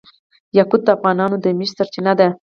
[0.57, 2.27] یاقوت د افغانانو د معیشت سرچینه ده.